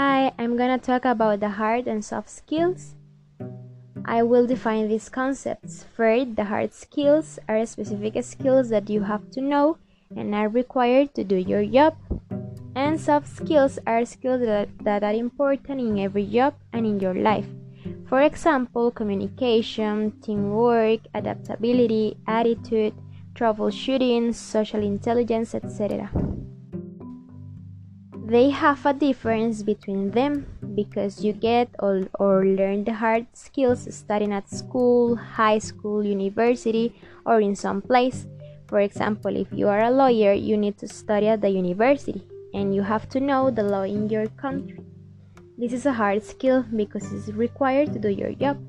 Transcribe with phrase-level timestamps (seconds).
[0.00, 2.96] Today I'm gonna talk about the hard and soft skills.
[4.06, 5.84] I will define these concepts.
[5.94, 9.76] First, the hard skills are specific skills that you have to know
[10.16, 12.00] and are required to do your job.
[12.74, 17.12] And soft skills are skills that, that are important in every job and in your
[17.12, 17.52] life.
[18.08, 22.94] For example, communication, teamwork, adaptability, attitude,
[23.34, 26.08] troubleshooting, social intelligence, etc.
[28.30, 33.92] They have a difference between them because you get or, or learn the hard skills
[33.92, 36.94] studying at school, high school, university,
[37.26, 38.28] or in some place.
[38.68, 42.22] For example, if you are a lawyer, you need to study at the university
[42.54, 44.78] and you have to know the law in your country.
[45.58, 48.62] This is a hard skill because it's required to do your job.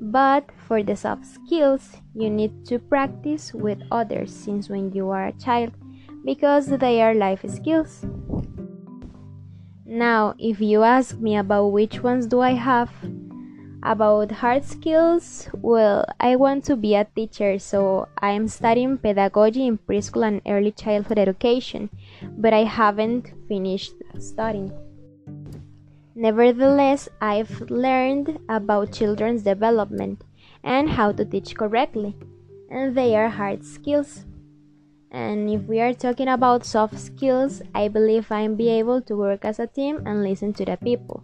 [0.00, 5.26] But for the soft skills, you need to practice with others since when you are
[5.26, 5.74] a child
[6.24, 8.06] because they are life skills.
[9.86, 12.90] Now, if you ask me about which ones do I have,
[13.82, 19.66] about hard skills, well, I want to be a teacher, so I am studying pedagogy
[19.66, 21.90] in preschool and early childhood education,
[22.38, 24.72] but I haven't finished studying.
[26.14, 30.24] Nevertheless, I've learned about children's development
[30.62, 32.16] and how to teach correctly,
[32.70, 34.24] and they are hard skills.
[35.14, 35.90] And if we mm-hmm.
[35.90, 40.02] are talking about soft skills, I believe I'm be able to work as a team
[40.04, 41.22] and listen to the people.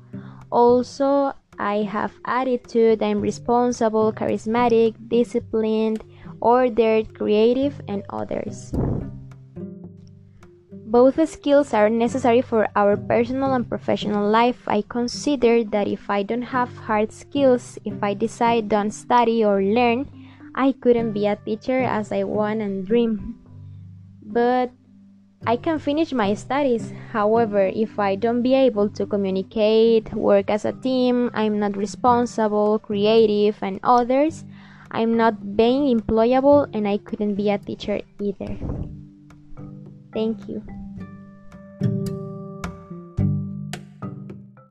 [0.52, 6.05] Also, I have attitude, I'm responsible, charismatic, disciplined,
[6.41, 8.72] ordered, creative, and others.
[10.72, 14.62] Both skills are necessary for our personal and professional life.
[14.66, 19.62] I consider that if I don't have hard skills, if I decide don't study or
[19.62, 20.06] learn,
[20.54, 23.49] I couldn't be a teacher as I want and dream.
[24.30, 24.70] But
[25.46, 26.92] I can finish my studies.
[27.12, 32.78] However, if I don't be able to communicate, work as a team, I'm not responsible,
[32.78, 34.44] creative, and others,
[34.90, 38.58] I'm not being employable and I couldn't be a teacher either.
[40.12, 40.62] Thank you.